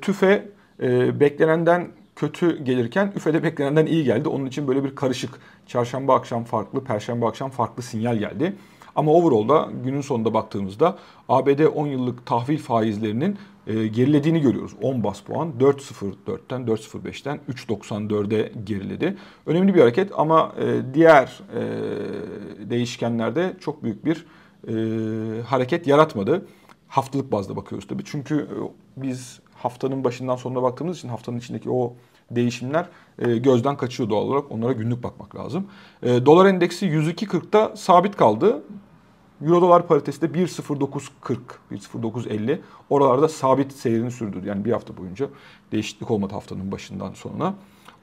TÜFE 0.00 0.48
beklenenden 1.20 1.88
kötü 2.20 2.64
gelirken 2.64 3.12
üfede 3.16 3.42
beklenenden 3.42 3.86
iyi 3.86 4.04
geldi. 4.04 4.28
Onun 4.28 4.46
için 4.46 4.68
böyle 4.68 4.84
bir 4.84 4.94
karışık 4.94 5.30
çarşamba 5.66 6.14
akşam 6.14 6.44
farklı, 6.44 6.84
perşembe 6.84 7.26
akşam 7.26 7.50
farklı 7.50 7.82
sinyal 7.82 8.16
geldi. 8.16 8.56
Ama 8.96 9.12
overall'da 9.12 9.68
günün 9.84 10.00
sonunda 10.00 10.34
baktığımızda 10.34 10.98
ABD 11.28 11.60
10 11.74 11.86
yıllık 11.86 12.26
tahvil 12.26 12.58
faizlerinin 12.58 13.38
e, 13.66 13.86
gerilediğini 13.86 14.40
görüyoruz. 14.40 14.72
10 14.82 15.04
bas 15.04 15.20
puan 15.20 15.52
4.04'ten 15.60 16.62
4.05'ten 16.62 17.40
3.94'e 17.48 18.52
geriledi. 18.64 19.16
Önemli 19.46 19.74
bir 19.74 19.80
hareket 19.80 20.12
ama 20.16 20.52
e, 20.60 20.94
diğer 20.94 21.40
e, 21.56 21.60
değişkenlerde 22.70 23.56
çok 23.60 23.82
büyük 23.82 24.04
bir 24.04 24.26
hareket 25.46 25.86
yaratmadı. 25.86 26.46
Haftalık 26.88 27.32
bazda 27.32 27.56
bakıyoruz 27.56 27.88
tabii. 27.88 28.02
Çünkü 28.04 28.48
biz 28.96 29.40
haftanın 29.54 30.04
başından 30.04 30.36
sonuna 30.36 30.62
baktığımız 30.62 30.98
için 30.98 31.08
haftanın 31.08 31.38
içindeki 31.38 31.70
o 31.70 31.94
değişimler 32.30 32.86
e, 33.18 33.36
gözden 33.36 33.76
kaçıyor 33.76 34.10
doğal 34.10 34.22
olarak. 34.22 34.52
Onlara 34.52 34.72
günlük 34.72 35.02
bakmak 35.02 35.36
lazım. 35.36 35.66
E, 36.02 36.26
dolar 36.26 36.46
endeksi 36.46 36.86
102.40'da 36.86 37.76
sabit 37.76 38.16
kaldı. 38.16 38.62
Euro 39.46 39.60
dolar 39.60 39.86
paritesi 39.86 40.22
de 40.22 40.26
1.0940, 40.26 41.38
1.0950. 41.72 42.58
Oralarda 42.90 43.28
sabit 43.28 43.72
seyrini 43.72 44.10
sürdürdü. 44.10 44.48
Yani 44.48 44.64
bir 44.64 44.72
hafta 44.72 44.96
boyunca 44.96 45.28
değişiklik 45.72 46.10
olmadı 46.10 46.34
haftanın 46.34 46.72
başından 46.72 47.12
sonuna. 47.12 47.54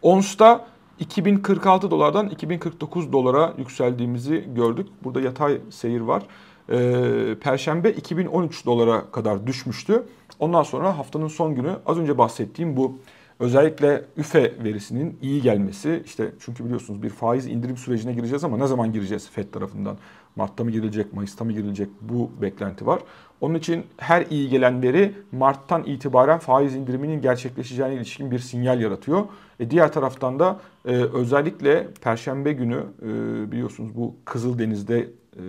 Ons'ta 0.01 0.67
2046 0.99 1.91
dolardan 1.91 2.29
2049 2.29 3.13
dolara 3.13 3.53
yükseldiğimizi 3.57 4.49
gördük. 4.55 4.87
Burada 5.03 5.21
yatay 5.21 5.61
seyir 5.69 6.01
var. 6.01 6.23
Ee, 6.69 7.35
Perşembe 7.41 7.91
2013 7.91 8.65
dolara 8.65 9.11
kadar 9.11 9.47
düşmüştü. 9.47 10.03
Ondan 10.39 10.63
sonra 10.63 10.97
haftanın 10.97 11.27
son 11.27 11.55
günü 11.55 11.75
az 11.85 11.97
önce 11.97 12.17
bahsettiğim 12.17 12.77
bu 12.77 12.99
Özellikle 13.39 14.05
üfe 14.17 14.53
verisinin 14.63 15.17
iyi 15.21 15.41
gelmesi 15.41 16.03
işte 16.05 16.31
çünkü 16.39 16.65
biliyorsunuz 16.65 17.03
bir 17.03 17.09
faiz 17.09 17.47
indirim 17.47 17.77
sürecine 17.77 18.13
gireceğiz 18.13 18.43
ama 18.43 18.57
ne 18.57 18.67
zaman 18.67 18.93
gireceğiz 18.93 19.29
FED 19.29 19.51
tarafından? 19.51 19.97
Mart'ta 20.35 20.63
mı 20.63 20.71
girilecek, 20.71 21.13
Mayıs'ta 21.13 21.45
mı 21.45 21.53
girilecek 21.53 21.89
bu 22.01 22.31
beklenti 22.41 22.85
var. 22.85 22.99
Onun 23.41 23.55
için 23.55 23.85
her 23.97 24.25
iyi 24.29 24.49
gelen 24.49 24.81
veri 24.81 25.13
Mart'tan 25.31 25.83
itibaren 25.83 26.39
faiz 26.39 26.75
indiriminin 26.75 27.21
gerçekleşeceğine 27.21 27.95
ilişkin 27.95 28.31
bir 28.31 28.39
sinyal 28.39 28.81
yaratıyor. 28.81 29.25
E 29.59 29.69
diğer 29.69 29.91
taraftan 29.91 30.39
da 30.39 30.59
e, 30.85 30.91
özellikle 30.91 31.87
Perşembe 32.01 32.53
günü 32.53 32.83
e, 33.01 33.07
biliyorsunuz 33.51 33.95
bu 33.95 34.15
Kızıldeniz'de 34.25 34.99
e, 34.99 35.43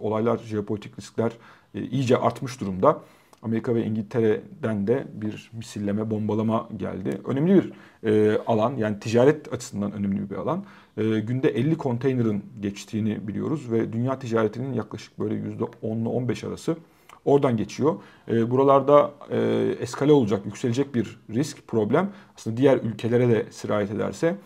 olaylar, 0.00 0.38
jeopolitik 0.38 0.98
riskler 0.98 1.32
e, 1.74 1.82
iyice 1.82 2.16
artmış 2.16 2.60
durumda. 2.60 3.00
Amerika 3.42 3.74
ve 3.74 3.84
İngiltere'den 3.84 4.86
de 4.86 5.06
bir 5.12 5.50
misilleme, 5.52 6.10
bombalama 6.10 6.68
geldi. 6.76 7.20
Önemli 7.24 7.54
bir 7.54 7.72
e, 8.10 8.38
alan 8.46 8.76
yani 8.76 9.00
ticaret 9.00 9.52
açısından 9.52 9.92
önemli 9.92 10.30
bir 10.30 10.36
alan. 10.36 10.64
E, 10.96 11.02
günde 11.20 11.48
50 11.48 11.76
konteynerin 11.76 12.44
geçtiğini 12.60 13.28
biliyoruz 13.28 13.72
ve 13.72 13.92
dünya 13.92 14.18
ticaretinin 14.18 14.72
yaklaşık 14.72 15.18
böyle 15.18 15.34
%10 15.34 16.02
ile 16.02 16.08
15 16.08 16.44
arası 16.44 16.76
oradan 17.24 17.56
geçiyor. 17.56 17.94
E, 18.28 18.50
buralarda 18.50 19.10
e, 19.30 19.38
eskale 19.80 20.12
olacak, 20.12 20.46
yükselecek 20.46 20.94
bir 20.94 21.20
risk, 21.30 21.68
problem 21.68 22.10
aslında 22.36 22.56
diğer 22.56 22.76
ülkelere 22.76 23.28
de 23.28 23.46
sirayet 23.50 23.90
ederse 23.90 24.36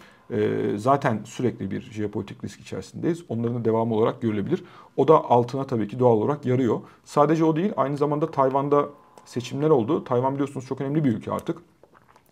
zaten 0.76 1.20
sürekli 1.24 1.70
bir 1.70 1.80
jeopolitik 1.80 2.44
risk 2.44 2.60
içerisindeyiz. 2.60 3.24
Onların 3.28 3.54
da 3.60 3.64
devamı 3.64 3.94
olarak 3.94 4.22
görülebilir. 4.22 4.64
O 4.96 5.08
da 5.08 5.24
altına 5.24 5.66
tabii 5.66 5.88
ki 5.88 5.98
doğal 5.98 6.16
olarak 6.16 6.46
yarıyor. 6.46 6.80
Sadece 7.04 7.44
o 7.44 7.56
değil, 7.56 7.72
aynı 7.76 7.96
zamanda 7.96 8.30
Tayvan'da 8.30 8.88
seçimler 9.24 9.70
oldu. 9.70 10.04
Tayvan 10.04 10.34
biliyorsunuz 10.34 10.66
çok 10.66 10.80
önemli 10.80 11.04
bir 11.04 11.10
ülke 11.10 11.32
artık. 11.32 11.58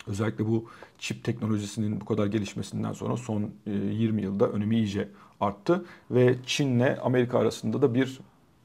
Özellikle 0.07 0.47
bu 0.47 0.65
çip 0.99 1.23
teknolojisinin 1.23 2.01
bu 2.01 2.05
kadar 2.05 2.25
gelişmesinden 2.25 2.93
sonra 2.93 3.17
son 3.17 3.49
20 3.65 4.21
yılda 4.21 4.47
önemi 4.49 4.75
iyice 4.75 5.07
arttı. 5.39 5.85
Ve 6.11 6.35
Çin'le 6.45 6.97
Amerika 7.03 7.39
arasında 7.39 7.81
da 7.81 7.93
bir 7.93 8.19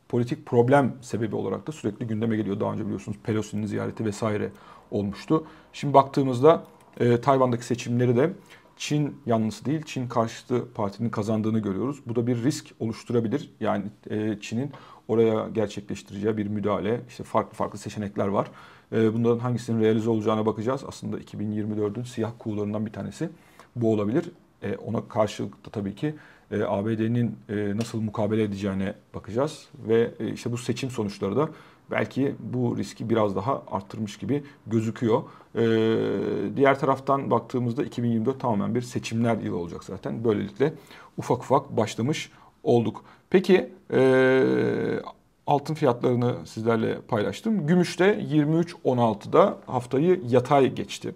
politik 0.09 0.47
problem 0.47 0.95
sebebi 1.00 1.37
olarak 1.37 1.66
da 1.66 1.73
sürekli 1.73 2.06
gündeme 2.06 2.37
geliyor. 2.37 2.61
Daha 2.61 2.73
önce 2.73 2.85
biliyorsunuz 2.85 3.18
Pelosi'nin 3.25 3.66
ziyareti 3.66 4.04
vesaire 4.04 4.50
olmuştu. 4.90 5.47
Şimdi 5.73 5.95
baktığımızda 5.95 6.64
e, 7.00 7.21
Tayvan'daki 7.21 7.66
seçimleri 7.66 8.16
de 8.16 8.33
Çin 8.76 9.21
yanlısı 9.26 9.64
değil, 9.64 9.83
Çin 9.83 10.09
karşıtı 10.09 10.73
partinin 10.75 11.11
kazandığını 11.11 11.59
görüyoruz. 11.59 12.00
Bu 12.06 12.16
da 12.16 12.26
bir 12.26 12.45
risk 12.45 12.66
oluşturabilir. 12.80 13.50
Yani 13.61 13.85
e, 14.11 14.40
Çin'in 14.40 14.73
oraya 15.09 15.49
gerçekleştireceği 15.49 16.37
bir 16.37 16.47
müdahale, 16.47 17.00
işte 17.09 17.25
farklı 17.25 17.54
farklı 17.54 17.78
seçenekler 17.78 18.26
var. 18.26 18.50
E, 18.92 19.14
bunların 19.14 19.38
hangisinin 19.38 19.83
realize 19.83 20.11
olacağına 20.11 20.47
bakacağız. 20.47 20.85
Aslında 20.88 21.18
2024'ün 21.18 22.02
siyah 22.02 22.33
kuğularından 22.38 22.87
bir 22.87 22.92
tanesi 22.92 23.28
bu 23.76 23.92
olabilir. 23.92 24.30
E, 24.62 24.76
ona 24.76 25.09
karşılık 25.09 25.66
da 25.66 25.71
tabii 25.71 25.95
ki 25.95 26.14
e, 26.50 26.62
ABD'nin 26.62 27.38
e, 27.49 27.76
nasıl 27.76 28.00
mukabele 28.00 28.42
edeceğine 28.42 28.95
bakacağız. 29.14 29.68
Ve 29.88 30.11
e, 30.21 30.33
işte 30.33 30.52
bu 30.52 30.59
seçim 30.59 30.90
sonuçları 30.90 31.37
da 31.37 31.49
belki 31.90 32.35
bu 32.38 32.76
riski 32.76 33.11
biraz 33.11 33.37
daha 33.37 33.62
arttırmış 33.71 34.16
gibi 34.16 34.45
gözüküyor. 34.66 35.23
Ee, 35.55 36.57
diğer 36.57 36.81
taraftan 36.81 37.31
baktığımızda 37.31 37.85
2024 37.85 38.40
tamamen 38.40 38.75
bir 38.75 38.83
seçimler 38.83 39.37
yılı 39.37 39.57
olacak 39.57 39.85
zaten. 39.85 40.25
Böylelikle 40.25 40.73
ufak 41.16 41.38
ufak 41.38 41.76
başlamış 41.76 42.31
olduk. 42.62 43.05
Peki 43.31 43.73
e, 43.93 45.00
altın 45.47 45.75
fiyatlarını 45.75 46.35
sizlerle 46.47 47.00
paylaştım. 47.00 47.66
Gümüşte 47.66 48.05
23.16'da 48.05 49.59
haftayı 49.66 50.21
yatay 50.28 50.75
geçti. 50.75 51.14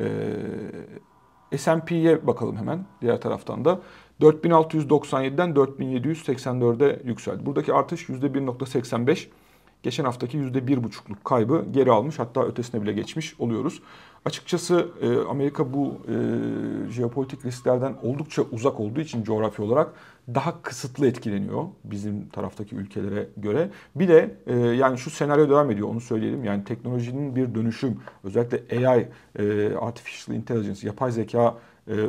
E, 0.00 1.58
S&P'ye 1.58 2.26
bakalım 2.26 2.56
hemen 2.56 2.84
diğer 3.00 3.20
taraftan 3.20 3.64
da. 3.64 3.80
4697'den 4.20 5.50
4784'e 5.50 7.08
yükseldi. 7.08 7.46
Buradaki 7.46 7.72
artış 7.72 8.08
%1.85 8.08 9.26
geçen 9.82 10.04
haftaki 10.04 10.38
%1,5'luk 10.38 11.24
kaybı 11.24 11.64
geri 11.70 11.90
almış 11.90 12.18
hatta 12.18 12.44
ötesine 12.44 12.82
bile 12.82 12.92
geçmiş 12.92 13.40
oluyoruz. 13.40 13.82
Açıkçası 14.24 14.88
e, 15.02 15.18
Amerika 15.18 15.72
bu 15.72 15.96
e, 16.08 16.92
jeopolitik 16.92 17.44
risklerden 17.44 17.94
oldukça 18.02 18.42
uzak 18.42 18.80
olduğu 18.80 19.00
için 19.00 19.24
coğrafi 19.24 19.62
olarak 19.62 19.92
daha 20.34 20.62
kısıtlı 20.62 21.06
etkileniyor 21.06 21.64
bizim 21.84 22.28
taraftaki 22.28 22.76
ülkelere 22.76 23.28
göre. 23.36 23.70
Bir 23.94 24.08
de 24.08 24.34
e, 24.46 24.56
yani 24.56 24.98
şu 24.98 25.10
senaryo 25.10 25.48
devam 25.48 25.70
ediyor 25.70 25.88
onu 25.88 26.00
söyleyelim. 26.00 26.44
Yani 26.44 26.64
teknolojinin 26.64 27.36
bir 27.36 27.54
dönüşüm 27.54 28.00
özellikle 28.24 28.88
AI, 28.88 29.08
Artificial 29.80 30.36
Intelligence, 30.36 30.86
yapay 30.86 31.12
zeka 31.12 31.58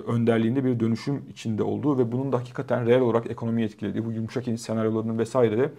önderliğinde 0.07 0.65
bir 0.65 0.79
dönüşüm 0.79 1.25
içinde 1.29 1.63
olduğu 1.63 1.97
ve 1.97 2.11
bunun 2.11 2.31
da 2.31 2.39
hakikaten 2.39 2.85
reel 2.85 3.01
olarak 3.01 3.31
ekonomiyi 3.31 3.65
etkilediği 3.65 4.05
bu 4.05 4.11
yumuşak 4.11 4.47
iniş 4.47 4.61
senaryolarının 4.61 5.17
vesaire 5.17 5.57
de 5.57 5.71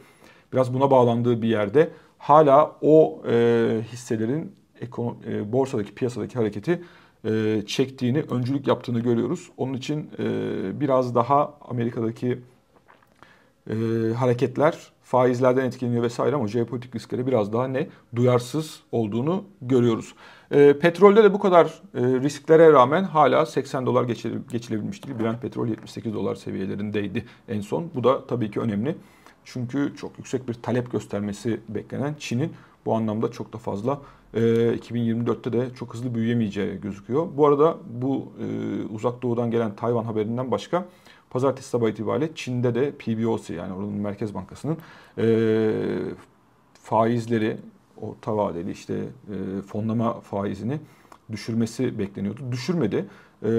biraz 0.52 0.74
buna 0.74 0.90
bağlandığı 0.90 1.42
bir 1.42 1.48
yerde 1.48 1.90
hala 2.18 2.76
o 2.80 3.22
e, 3.28 3.80
hisselerin 3.92 4.52
ekono, 4.80 5.16
e, 5.28 5.52
borsadaki 5.52 5.94
piyasadaki 5.94 6.34
hareketi 6.34 6.82
e, 7.24 7.62
çektiğini, 7.66 8.24
öncülük 8.30 8.66
yaptığını 8.66 9.00
görüyoruz. 9.00 9.50
Onun 9.56 9.74
için 9.74 10.10
e, 10.18 10.80
biraz 10.80 11.14
daha 11.14 11.54
Amerika'daki 11.60 12.38
e, 13.70 13.74
hareketler 14.16 14.92
faizlerden 15.02 15.64
etkileniyor 15.64 16.02
vesaire 16.02 16.36
ama 16.36 16.48
jeopolitik 16.48 16.94
risklere 16.94 17.26
biraz 17.26 17.52
daha 17.52 17.68
ne 17.68 17.88
duyarsız 18.16 18.80
olduğunu 18.92 19.44
görüyoruz. 19.62 20.14
E, 20.50 20.78
petrolde 20.78 21.24
de 21.24 21.34
bu 21.34 21.38
kadar 21.38 21.66
e, 21.94 22.00
risklere 22.00 22.72
rağmen 22.72 23.04
hala 23.04 23.46
80 23.46 23.86
dolar 23.86 24.04
geçilebilmiş 24.50 25.06
değil. 25.06 25.18
Brent 25.18 25.42
petrol 25.42 25.68
78 25.68 26.14
dolar 26.14 26.34
seviyelerindeydi 26.34 27.24
en 27.48 27.60
son. 27.60 27.90
Bu 27.94 28.04
da 28.04 28.26
tabii 28.26 28.50
ki 28.50 28.60
önemli. 28.60 28.96
Çünkü 29.44 29.92
çok 29.96 30.18
yüksek 30.18 30.48
bir 30.48 30.54
talep 30.54 30.92
göstermesi 30.92 31.60
beklenen 31.68 32.14
Çin'in 32.18 32.52
bu 32.86 32.94
anlamda 32.94 33.30
çok 33.30 33.52
da 33.52 33.58
fazla 33.58 34.00
e, 34.34 34.40
2024'te 34.40 35.52
de 35.52 35.74
çok 35.74 35.94
hızlı 35.94 36.14
büyüyemeyeceği 36.14 36.80
gözüküyor. 36.80 37.28
Bu 37.36 37.46
arada 37.46 37.76
bu 37.90 38.32
e, 38.40 38.46
uzak 38.94 39.22
doğudan 39.22 39.50
gelen 39.50 39.76
Tayvan 39.76 40.04
haberinden 40.04 40.50
başka 40.50 40.84
pazartesi 41.30 41.68
sabah 41.68 41.88
itibariyle 41.88 42.34
Çin'de 42.34 42.74
de 42.74 42.92
PBOC 42.92 43.54
yani 43.54 43.72
oranın 43.72 43.92
Merkez 43.92 44.34
Bankası'nın 44.34 44.76
e, 45.18 45.24
faizleri 46.82 47.56
orta 47.96 48.36
vadeli 48.36 48.70
işte 48.70 48.94
e, 48.94 49.62
fonlama 49.62 50.20
faizini 50.20 50.80
düşürmesi 51.32 51.98
bekleniyordu. 51.98 52.40
Düşürmedi. 52.52 53.06
E, 53.44 53.50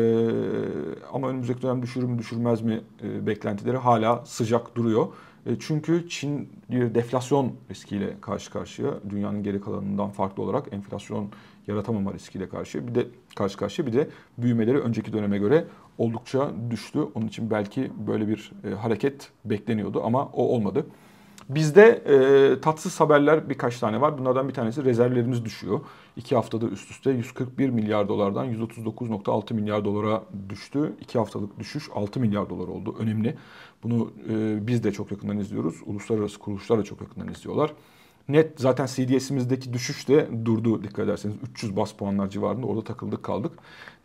ama 1.14 1.30
önümüzdeki 1.30 1.62
dönem 1.62 1.82
düşürür 1.82 2.06
mü 2.06 2.20
düşürmez 2.20 2.62
mi 2.62 2.82
e, 3.04 3.28
beklentileri 3.28 3.78
hala 3.78 4.26
sıcak 4.26 4.76
duruyor. 4.76 5.08
E, 5.46 5.52
çünkü 5.60 6.10
Çin 6.10 6.50
bir 6.72 6.96
deflasyon 6.96 7.54
riskiyle 7.70 8.18
karşı 8.22 8.52
karşıya. 8.52 8.94
Dünyanın 9.10 9.44
geri 9.44 9.62
kalanından 9.62 10.10
farklı 10.10 10.44
olarak 10.44 10.74
enflasyon 10.74 11.30
yaratamama 11.68 12.14
riskiyle 12.14 12.50
karşı. 12.50 12.88
Bir 12.88 12.96
de 12.96 13.08
karşı 13.36 13.58
karşıya 13.58 13.88
bir 13.88 13.94
de 13.94 14.10
büyümeleri 14.38 14.80
önceki 14.80 15.14
döneme 15.14 15.38
göre 15.38 15.66
oldukça 15.98 16.52
düştü. 16.70 17.00
Onun 17.16 17.28
için 17.28 17.50
belki 17.52 17.92
böyle 18.08 18.28
bir 18.28 18.52
e, 18.64 18.74
hareket 18.74 19.30
bekleniyordu 19.46 20.04
ama 20.04 20.26
o 20.26 20.48
olmadı. 20.48 20.86
Bizde 21.50 22.04
e, 22.06 22.62
tatsız 22.62 23.00
haberler 23.00 23.50
birkaç 23.50 23.80
tane 23.80 24.02
var. 24.02 24.18
Bunlardan 24.18 24.48
bir 24.48 24.54
tanesi 24.54 24.84
rezervlerimiz 24.84 25.46
düşüyor. 25.46 25.80
İki 26.18 26.36
haftada 26.36 26.66
üst 26.66 26.92
üste 26.92 27.12
141 27.12 27.70
milyar 27.70 28.08
dolardan 28.08 28.48
139.6 28.54 29.54
milyar 29.54 29.86
dolara 29.86 30.24
düştü. 30.50 30.94
İki 31.02 31.20
haftalık 31.20 31.60
düşüş 31.60 31.90
6 31.96 32.20
milyar 32.20 32.50
dolar 32.50 32.68
oldu. 32.68 32.96
Önemli. 33.00 33.36
Bunu 33.84 34.12
e, 34.30 34.68
biz 34.68 34.84
de 34.84 34.92
çok 34.92 35.12
yakından 35.12 35.38
izliyoruz. 35.38 35.76
Uluslararası 35.86 36.40
kuruluşlar 36.40 36.80
da 36.80 36.84
çok 36.84 37.02
yakından 37.02 37.28
izliyorlar. 37.28 37.74
Net 38.30 38.60
zaten 38.60 38.86
CDS'imizdeki 38.86 39.74
düşüş 39.74 40.08
de 40.08 40.28
durdu 40.46 40.84
dikkat 40.84 41.00
ederseniz. 41.06 41.36
300 41.52 41.76
bas 41.76 41.92
puanlar 41.92 42.30
civarında 42.30 42.66
orada 42.68 42.84
takıldık 42.84 43.24
kaldık. 43.24 43.52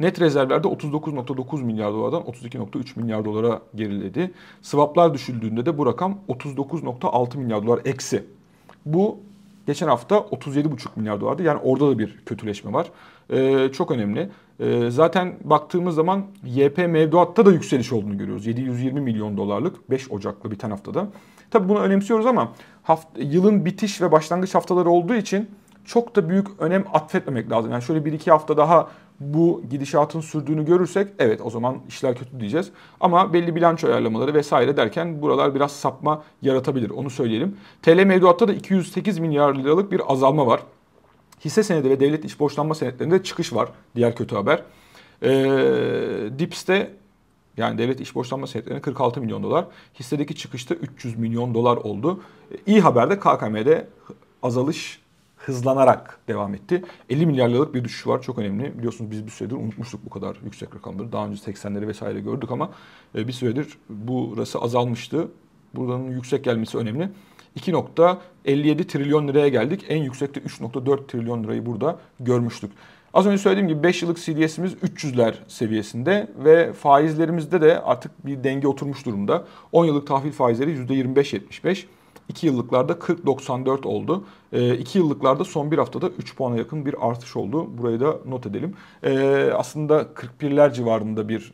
Net 0.00 0.20
rezervlerde 0.20 0.68
39.9 0.68 1.62
milyar 1.62 1.92
dolardan 1.92 2.22
32.3 2.22 3.00
milyar 3.00 3.24
dolara 3.24 3.62
geriledi. 3.74 4.32
Swaplar 4.62 5.14
düşüldüğünde 5.14 5.66
de 5.66 5.78
bu 5.78 5.86
rakam 5.86 6.18
39.6 6.28 7.38
milyar 7.38 7.66
dolar 7.66 7.80
eksi. 7.84 8.24
Bu 8.86 9.18
geçen 9.66 9.88
hafta 9.88 10.16
37.5 10.16 10.86
milyar 10.96 11.20
dolardı. 11.20 11.42
Yani 11.42 11.60
orada 11.62 11.90
da 11.90 11.98
bir 11.98 12.16
kötüleşme 12.26 12.72
var. 12.72 12.90
Ee, 13.30 13.68
çok 13.72 13.90
önemli. 13.90 14.30
Ee, 14.60 14.90
zaten 14.90 15.34
baktığımız 15.44 15.94
zaman 15.94 16.26
YP 16.44 16.78
mevduatta 16.78 17.46
da 17.46 17.52
yükseliş 17.52 17.92
olduğunu 17.92 18.18
görüyoruz. 18.18 18.46
720 18.46 19.00
milyon 19.00 19.36
dolarlık 19.36 19.90
5 19.90 20.10
Ocak'lı 20.10 20.50
biten 20.50 20.70
haftada. 20.70 21.08
Tabi 21.50 21.68
bunu 21.68 21.78
önemsiyoruz 21.78 22.26
ama 22.26 22.52
hafta, 22.88 23.22
yılın 23.22 23.64
bitiş 23.64 24.00
ve 24.00 24.12
başlangıç 24.12 24.54
haftaları 24.54 24.90
olduğu 24.90 25.14
için 25.14 25.50
çok 25.84 26.16
da 26.16 26.28
büyük 26.28 26.46
önem 26.58 26.84
atfetmemek 26.92 27.50
lazım. 27.50 27.72
Yani 27.72 27.82
şöyle 27.82 28.04
bir 28.04 28.12
iki 28.12 28.30
hafta 28.30 28.56
daha 28.56 28.88
bu 29.20 29.62
gidişatın 29.70 30.20
sürdüğünü 30.20 30.64
görürsek 30.64 31.08
evet 31.18 31.40
o 31.44 31.50
zaman 31.50 31.78
işler 31.88 32.16
kötü 32.16 32.40
diyeceğiz. 32.40 32.70
Ama 33.00 33.32
belli 33.32 33.56
bilanço 33.56 33.88
ayarlamaları 33.88 34.34
vesaire 34.34 34.76
derken 34.76 35.22
buralar 35.22 35.54
biraz 35.54 35.72
sapma 35.72 36.22
yaratabilir 36.42 36.90
onu 36.90 37.10
söyleyelim. 37.10 37.56
TL 37.82 38.04
mevduatta 38.04 38.48
da 38.48 38.52
208 38.52 39.18
milyar 39.18 39.54
liralık 39.54 39.92
bir 39.92 40.12
azalma 40.12 40.46
var. 40.46 40.60
Hisse 41.44 41.62
senedi 41.62 41.90
ve 41.90 42.00
devlet 42.00 42.24
iş 42.24 42.40
borçlanma 42.40 42.74
senetlerinde 42.74 43.22
çıkış 43.22 43.52
var. 43.52 43.68
Diğer 43.96 44.16
kötü 44.16 44.36
haber. 44.36 44.62
E, 45.22 45.30
Dips'te 46.38 46.90
yani 47.58 47.78
devlet 47.78 48.00
iş 48.00 48.14
borçlanma 48.14 48.46
senetlerine 48.46 48.80
46 48.80 49.20
milyon 49.20 49.42
dolar. 49.42 49.64
Hissedeki 49.98 50.34
çıkışta 50.34 50.74
300 50.74 51.18
milyon 51.18 51.54
dolar 51.54 51.76
oldu. 51.76 52.20
İyi 52.66 52.80
haber 52.80 53.10
de 53.10 53.18
KKM'de 53.18 53.88
azalış 54.42 55.00
hızlanarak 55.36 56.18
devam 56.28 56.54
etti. 56.54 56.84
50 57.10 57.26
milyar 57.26 57.48
liralık 57.48 57.74
bir 57.74 57.84
düşüş 57.84 58.06
var. 58.06 58.22
Çok 58.22 58.38
önemli. 58.38 58.78
Biliyorsunuz 58.78 59.10
biz 59.10 59.26
bir 59.26 59.30
süredir 59.30 59.54
unutmuştuk 59.54 60.00
bu 60.04 60.10
kadar 60.10 60.36
yüksek 60.44 60.74
rakamları. 60.74 61.12
Daha 61.12 61.26
önce 61.26 61.52
80'leri 61.52 61.88
vesaire 61.88 62.20
gördük 62.20 62.50
ama 62.50 62.70
e, 63.14 63.28
bir 63.28 63.32
süredir 63.32 63.78
burası 63.88 64.58
azalmıştı. 64.58 65.28
Buradan 65.74 65.98
yüksek 65.98 66.44
gelmesi 66.44 66.78
önemli. 66.78 67.10
2.57 67.56 68.86
trilyon 68.86 69.28
liraya 69.28 69.48
geldik. 69.48 69.84
En 69.88 70.02
yüksekte 70.02 70.40
3.4 70.40 71.06
trilyon 71.06 71.44
lirayı 71.44 71.66
burada 71.66 71.98
görmüştük. 72.20 72.72
Az 73.14 73.26
önce 73.26 73.38
söylediğim 73.38 73.68
gibi 73.68 73.82
5 73.82 74.02
yıllık 74.02 74.18
CDS'imiz 74.18 74.74
300'ler 74.74 75.34
seviyesinde 75.48 76.30
ve 76.44 76.72
faizlerimizde 76.72 77.60
de 77.60 77.80
artık 77.80 78.26
bir 78.26 78.44
denge 78.44 78.68
oturmuş 78.68 79.06
durumda. 79.06 79.44
10 79.72 79.84
yıllık 79.84 80.06
tahvil 80.06 80.32
faizleri 80.32 80.70
%25.75. 80.70 81.84
2 82.28 82.46
yıllıklarda 82.46 82.92
40.94 82.92 83.86
oldu. 83.86 84.24
2 84.78 84.98
yıllıklarda 84.98 85.44
son 85.44 85.70
bir 85.70 85.78
haftada 85.78 86.08
3 86.08 86.36
puana 86.36 86.56
yakın 86.56 86.86
bir 86.86 87.08
artış 87.08 87.36
oldu. 87.36 87.78
Burayı 87.78 88.00
da 88.00 88.16
not 88.26 88.46
edelim. 88.46 88.74
Aslında 89.54 90.02
41'ler 90.02 90.74
civarında 90.74 91.28
bir 91.28 91.52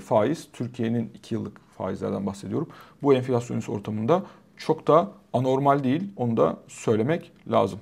faiz. 0.00 0.48
Türkiye'nin 0.52 1.10
2 1.14 1.34
yıllık 1.34 1.60
faizlerden 1.78 2.26
bahsediyorum. 2.26 2.68
Bu 3.02 3.14
enflasyonist 3.14 3.68
ortamında 3.68 4.22
çok 4.56 4.86
da 4.86 5.10
anormal 5.32 5.84
değil. 5.84 6.02
Onu 6.16 6.36
da 6.36 6.56
söylemek 6.68 7.32
lazım. 7.50 7.80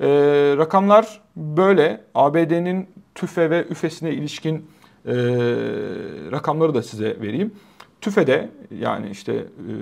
E, 0.00 0.08
rakamlar 0.58 1.20
böyle. 1.36 2.04
ABD'nin 2.14 2.88
TÜFE 3.14 3.50
ve 3.50 3.66
üfesine 3.66 4.12
ilişkin 4.12 4.56
e, 5.06 5.14
rakamları 6.32 6.74
da 6.74 6.82
size 6.82 7.20
vereyim. 7.20 7.52
TÜFE'de 8.00 8.50
yani 8.80 9.10
işte 9.10 9.32
e, 9.32 9.72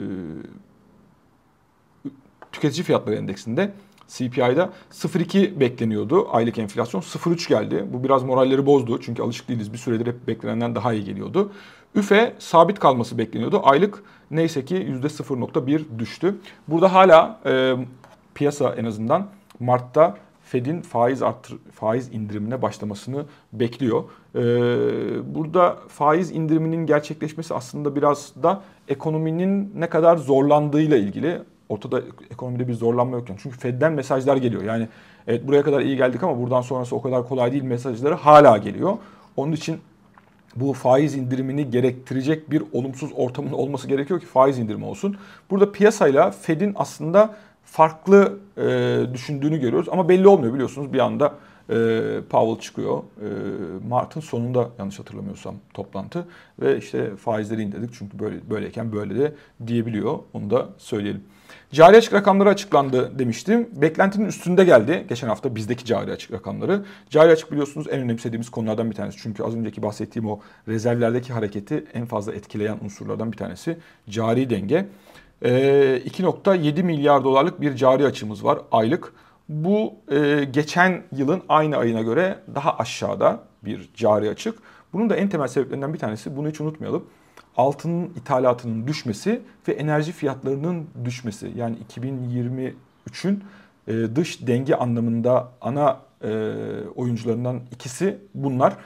tüketici 2.52 2.84
fiyatları 2.84 3.16
endeksinde 3.16 3.72
CPI'da 4.08 4.72
0.2 4.92 5.60
bekleniyordu 5.60 6.28
aylık 6.32 6.58
enflasyon. 6.58 7.00
0.3 7.00 7.48
geldi. 7.48 7.84
Bu 7.92 8.04
biraz 8.04 8.22
moralleri 8.22 8.66
bozdu. 8.66 9.00
Çünkü 9.00 9.22
alışık 9.22 9.48
değiliz. 9.48 9.72
Bir 9.72 9.78
süredir 9.78 10.06
hep 10.06 10.26
beklenenden 10.26 10.74
daha 10.74 10.92
iyi 10.92 11.04
geliyordu. 11.04 11.52
Üfe 11.94 12.34
sabit 12.38 12.78
kalması 12.78 13.18
bekleniyordu. 13.18 13.60
Aylık 13.64 14.02
neyse 14.30 14.64
ki 14.64 14.74
%0.1 14.76 15.98
düştü. 15.98 16.34
Burada 16.68 16.92
hala 16.92 17.40
e, 17.46 17.76
piyasa 18.34 18.74
en 18.74 18.84
azından 18.84 19.28
Mart'ta 19.60 20.16
Fed'in 20.44 20.80
faiz 20.80 21.22
arttır, 21.22 21.58
faiz 21.72 22.14
indirimine 22.14 22.62
başlamasını 22.62 23.24
bekliyor. 23.52 24.04
Ee, 24.34 25.34
burada 25.34 25.76
faiz 25.88 26.30
indiriminin 26.30 26.86
gerçekleşmesi 26.86 27.54
aslında 27.54 27.96
biraz 27.96 28.32
da 28.42 28.62
ekonominin 28.88 29.72
ne 29.76 29.88
kadar 29.88 30.16
zorlandığıyla 30.16 30.96
ilgili. 30.96 31.42
Ortada 31.68 32.02
ekonomide 32.30 32.68
bir 32.68 32.74
zorlanma 32.74 33.16
yok. 33.16 33.26
Çünkü 33.42 33.58
Fed'den 33.58 33.92
mesajlar 33.92 34.36
geliyor. 34.36 34.62
Yani 34.62 34.88
evet 35.26 35.48
buraya 35.48 35.62
kadar 35.62 35.80
iyi 35.80 35.96
geldik 35.96 36.22
ama 36.22 36.40
buradan 36.40 36.60
sonrası 36.60 36.96
o 36.96 37.02
kadar 37.02 37.28
kolay 37.28 37.52
değil 37.52 37.62
mesajları 37.62 38.14
hala 38.14 38.56
geliyor. 38.58 38.96
Onun 39.36 39.52
için 39.52 39.78
bu 40.56 40.72
faiz 40.72 41.14
indirimini 41.14 41.70
gerektirecek 41.70 42.50
bir 42.50 42.62
olumsuz 42.72 43.10
ortamın 43.16 43.52
olması 43.52 43.88
gerekiyor 43.88 44.20
ki 44.20 44.26
faiz 44.26 44.58
indirimi 44.58 44.84
olsun. 44.84 45.16
Burada 45.50 45.72
piyasayla 45.72 46.30
Fed'in 46.30 46.72
aslında 46.76 47.34
farklı 47.64 48.38
e, 48.56 49.00
düşündüğünü 49.12 49.60
görüyoruz 49.60 49.88
ama 49.88 50.08
belli 50.08 50.28
olmuyor 50.28 50.54
biliyorsunuz 50.54 50.92
bir 50.92 50.98
anda 50.98 51.34
e, 51.70 51.74
Powell 52.30 52.60
çıkıyor. 52.60 52.98
E, 52.98 53.28
Mart'ın 53.88 54.20
sonunda 54.20 54.68
yanlış 54.78 54.98
hatırlamıyorsam 54.98 55.54
toplantı 55.74 56.26
ve 56.60 56.78
işte 56.78 57.16
faizleri 57.16 57.62
indirdik 57.62 57.90
çünkü 57.98 58.18
böyle 58.18 58.50
böyleyken 58.50 58.92
böyle 58.92 59.18
de 59.18 59.34
diyebiliyor. 59.66 60.18
Onu 60.32 60.50
da 60.50 60.68
söyleyelim. 60.78 61.24
Cari 61.72 61.96
açık 61.96 62.12
rakamları 62.12 62.48
açıklandı 62.48 63.18
demiştim. 63.18 63.68
Beklentinin 63.72 64.26
üstünde 64.26 64.64
geldi 64.64 65.04
geçen 65.08 65.28
hafta 65.28 65.54
bizdeki 65.56 65.84
cari 65.84 66.12
açık 66.12 66.32
rakamları. 66.32 66.84
Cari 67.10 67.32
açık 67.32 67.52
biliyorsunuz 67.52 67.86
en 67.90 68.00
önemsediğimiz 68.00 68.50
konulardan 68.50 68.90
bir 68.90 68.96
tanesi. 68.96 69.18
Çünkü 69.22 69.42
az 69.42 69.56
önceki 69.56 69.82
bahsettiğim 69.82 70.28
o 70.28 70.40
rezervlerdeki 70.68 71.32
hareketi 71.32 71.84
en 71.94 72.06
fazla 72.06 72.32
etkileyen 72.32 72.78
unsurlardan 72.84 73.32
bir 73.32 73.36
tanesi 73.36 73.78
cari 74.08 74.50
denge. 74.50 74.86
2.7 75.42 76.78
ee, 76.78 76.82
milyar 76.82 77.24
dolarlık 77.24 77.60
bir 77.60 77.76
cari 77.76 78.06
açımız 78.06 78.44
var 78.44 78.58
aylık. 78.72 79.12
Bu 79.48 79.94
e, 80.10 80.44
geçen 80.44 81.02
yılın 81.16 81.42
aynı 81.48 81.76
ayına 81.76 82.02
göre 82.02 82.38
daha 82.54 82.78
aşağıda 82.78 83.40
bir 83.64 83.90
cari 83.94 84.30
açık. 84.30 84.58
Bunun 84.92 85.10
da 85.10 85.16
en 85.16 85.28
temel 85.28 85.48
sebeplerinden 85.48 85.94
bir 85.94 85.98
tanesi 85.98 86.36
bunu 86.36 86.48
hiç 86.48 86.60
unutmayalım. 86.60 87.04
Altının 87.56 88.04
ithalatının 88.04 88.86
düşmesi 88.86 89.42
ve 89.68 89.72
enerji 89.72 90.12
fiyatlarının 90.12 90.86
düşmesi. 91.04 91.52
Yani 91.56 91.76
2023'ün 91.96 93.44
e, 93.88 93.92
dış 94.16 94.46
denge 94.46 94.74
anlamında 94.74 95.48
ana 95.60 96.00
e, 96.24 96.30
oyuncularından 96.96 97.60
ikisi 97.72 98.18
bunlar. 98.34 98.76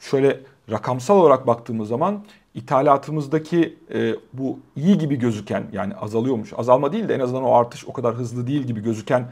Şöyle 0.00 0.40
rakamsal 0.70 1.16
olarak 1.16 1.46
baktığımız 1.46 1.88
zaman 1.88 2.24
ithalatımızdaki 2.54 3.78
e, 3.94 4.14
bu 4.32 4.58
iyi 4.76 4.98
gibi 4.98 5.16
gözüken 5.16 5.64
yani 5.72 5.94
azalıyormuş. 5.94 6.52
Azalma 6.56 6.92
değil 6.92 7.08
de 7.08 7.14
en 7.14 7.20
azından 7.20 7.44
o 7.44 7.54
artış 7.54 7.84
o 7.84 7.92
kadar 7.92 8.14
hızlı 8.14 8.46
değil 8.46 8.62
gibi 8.62 8.82
gözüken 8.82 9.26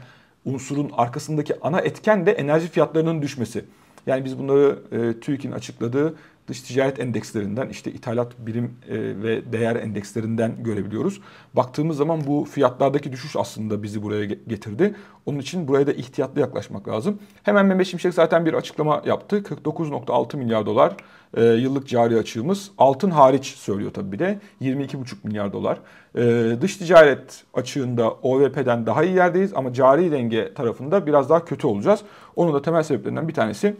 unsurun 0.44 0.90
arkasındaki 0.96 1.54
ana 1.60 1.80
etken 1.80 2.26
de 2.26 2.32
enerji 2.32 2.68
fiyatlarının 2.68 3.22
düşmesi. 3.22 3.64
Yani 4.06 4.24
biz 4.24 4.38
bunları 4.38 4.78
e, 4.92 5.20
TÜİK'in 5.20 5.52
açıkladığı 5.52 6.14
dış 6.52 6.60
ticaret 6.60 7.00
endekslerinden 7.00 7.68
işte 7.68 7.92
ithalat 7.92 8.32
birim 8.38 8.74
e, 8.88 8.94
ve 8.98 9.52
değer 9.52 9.76
endekslerinden 9.76 10.62
görebiliyoruz. 10.62 11.20
Baktığımız 11.54 11.96
zaman 11.96 12.26
bu 12.26 12.44
fiyatlardaki 12.44 13.12
düşüş 13.12 13.36
aslında 13.36 13.82
bizi 13.82 14.02
buraya 14.02 14.24
getirdi. 14.24 14.94
Onun 15.26 15.38
için 15.38 15.68
buraya 15.68 15.86
da 15.86 15.92
ihtiyatlı 15.92 16.40
yaklaşmak 16.40 16.88
lazım. 16.88 17.18
Hemen 17.42 17.66
Mehmet 17.66 17.86
Şimşek 17.86 18.14
zaten 18.14 18.46
bir 18.46 18.54
açıklama 18.54 19.02
yaptı. 19.06 19.38
49.6 19.38 20.36
milyar 20.36 20.66
dolar 20.66 20.96
e, 21.36 21.44
yıllık 21.44 21.88
cari 21.88 22.18
açığımız. 22.18 22.70
Altın 22.78 23.10
hariç 23.10 23.46
söylüyor 23.46 23.90
tabii 23.94 24.12
bir 24.12 24.18
de 24.18 24.38
22,5 24.62 25.14
milyar 25.24 25.52
dolar. 25.52 25.78
E, 26.16 26.56
dış 26.60 26.76
ticaret 26.76 27.44
açığında 27.54 28.10
OVP'den 28.10 28.86
daha 28.86 29.04
iyi 29.04 29.14
yerdeyiz 29.14 29.52
ama 29.54 29.72
cari 29.72 30.12
denge 30.12 30.54
tarafında 30.54 31.06
biraz 31.06 31.30
daha 31.30 31.44
kötü 31.44 31.66
olacağız. 31.66 32.00
Onun 32.36 32.54
da 32.54 32.62
temel 32.62 32.82
sebeplerinden 32.82 33.28
bir 33.28 33.34
tanesi 33.34 33.76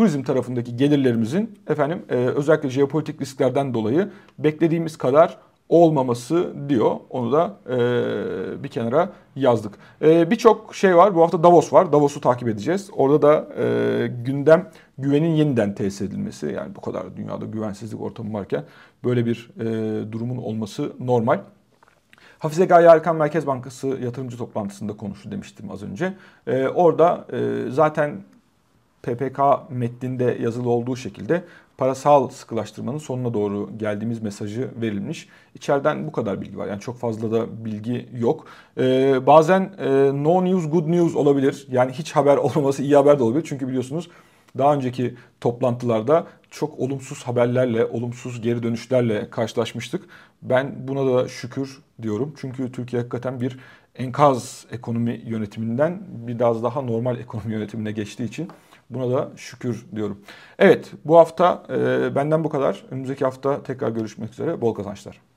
turizm 0.00 0.22
tarafındaki 0.22 0.76
gelirlerimizin 0.76 1.58
efendim 1.68 2.02
e, 2.10 2.14
özellikle 2.14 2.70
jeopolitik 2.70 3.20
risklerden 3.20 3.74
dolayı 3.74 4.10
beklediğimiz 4.38 4.98
kadar 4.98 5.38
olmaması 5.68 6.54
diyor. 6.68 6.96
Onu 7.10 7.32
da 7.32 7.56
e, 7.70 8.62
bir 8.62 8.68
kenara 8.68 9.12
yazdık. 9.36 9.72
E, 10.02 10.30
Birçok 10.30 10.74
şey 10.74 10.96
var. 10.96 11.14
Bu 11.14 11.22
hafta 11.22 11.42
Davos 11.42 11.72
var. 11.72 11.92
Davos'u 11.92 12.20
takip 12.20 12.48
edeceğiz. 12.48 12.90
Orada 12.96 13.22
da 13.22 13.48
e, 13.62 14.06
gündem 14.06 14.70
güvenin 14.98 15.34
yeniden 15.34 15.74
tesis 15.74 16.02
edilmesi. 16.02 16.46
Yani 16.46 16.74
bu 16.74 16.80
kadar 16.80 17.16
dünyada 17.16 17.44
güvensizlik 17.44 18.00
ortamı 18.00 18.32
varken 18.32 18.64
böyle 19.04 19.26
bir 19.26 19.50
e, 19.60 20.12
durumun 20.12 20.36
olması 20.36 20.92
normal. 21.00 21.40
Hafize 22.38 22.64
Gaye 22.64 22.88
Erkan 22.88 23.16
Merkez 23.16 23.46
Bankası 23.46 23.86
yatırımcı 23.88 24.38
toplantısında 24.38 24.96
konuştu 24.96 25.30
demiştim 25.30 25.70
az 25.70 25.82
önce. 25.82 26.14
E, 26.46 26.68
orada 26.68 27.26
e, 27.32 27.70
zaten 27.70 28.22
PPK 29.02 29.40
metninde 29.70 30.38
yazılı 30.40 30.70
olduğu 30.70 30.96
şekilde 30.96 31.44
parasal 31.80 32.28
sıkılaştırmanın 32.28 32.98
sonuna 32.98 33.34
doğru 33.34 33.70
geldiğimiz 33.78 34.22
mesajı 34.22 34.70
verilmiş. 34.80 35.28
İçeriden 35.54 36.06
bu 36.06 36.12
kadar 36.12 36.40
bilgi 36.40 36.58
var. 36.58 36.66
Yani 36.66 36.80
çok 36.80 36.98
fazla 36.98 37.32
da 37.32 37.64
bilgi 37.64 38.08
yok. 38.18 38.46
Ee, 38.78 39.26
bazen 39.26 39.72
e, 39.78 39.88
no 40.24 40.44
news 40.44 40.70
good 40.70 40.88
news 40.88 41.16
olabilir. 41.16 41.66
Yani 41.70 41.92
hiç 41.92 42.12
haber 42.12 42.36
olmaması 42.36 42.82
iyi 42.82 42.96
haber 42.96 43.18
de 43.18 43.22
olabilir. 43.22 43.44
Çünkü 43.48 43.68
biliyorsunuz 43.68 44.08
daha 44.58 44.74
önceki 44.74 45.14
toplantılarda 45.40 46.26
çok 46.50 46.78
olumsuz 46.78 47.22
haberlerle, 47.22 47.84
olumsuz 47.84 48.40
geri 48.40 48.62
dönüşlerle 48.62 49.30
karşılaşmıştık. 49.30 50.04
Ben 50.42 50.88
buna 50.88 51.14
da 51.14 51.28
şükür 51.28 51.82
diyorum. 52.02 52.34
Çünkü 52.40 52.72
Türkiye 52.72 53.02
hakikaten 53.02 53.40
bir 53.40 53.58
enkaz 53.94 54.66
ekonomi 54.72 55.22
yönetiminden 55.26 56.02
biraz 56.08 56.62
daha 56.62 56.82
normal 56.82 57.18
ekonomi 57.18 57.52
yönetimine 57.52 57.92
geçtiği 57.92 58.24
için 58.24 58.48
Buna 58.90 59.10
da 59.10 59.30
şükür 59.36 59.86
diyorum. 59.96 60.24
Evet 60.58 60.92
bu 61.04 61.18
hafta 61.18 61.62
e, 61.70 62.14
benden 62.14 62.44
bu 62.44 62.48
kadar. 62.48 62.84
Önümüzdeki 62.90 63.24
hafta 63.24 63.62
tekrar 63.62 63.90
görüşmek 63.90 64.32
üzere. 64.32 64.60
Bol 64.60 64.74
kazançlar. 64.74 65.29